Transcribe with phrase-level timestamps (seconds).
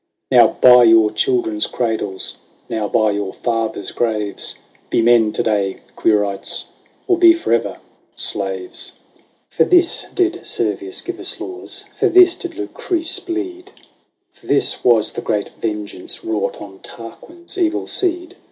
[0.31, 4.55] "Now, by your children's cradles, now, by your fathers' graves.
[4.89, 6.69] Be men to day, Quirites,
[7.07, 7.77] or be for ever
[8.15, 8.93] slaves!
[9.51, 9.57] VIRGINIA.
[9.57, 11.85] 163 For this did Servius give us laws?
[11.99, 13.73] For this did Lucrece bleed?
[14.33, 18.37] For this was the great vengeance wrought on Tarquin's evil seed